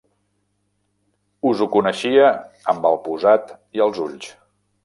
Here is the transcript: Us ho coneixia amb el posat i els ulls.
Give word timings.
Us 1.51 1.61
ho 1.65 1.69
coneixia 1.75 2.31
amb 2.75 2.91
el 2.93 3.01
posat 3.11 3.55
i 3.79 3.89
els 3.89 4.05
ulls. 4.09 4.35